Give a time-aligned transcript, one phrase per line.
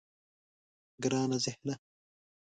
[1.03, 1.75] گرانه ذهنه.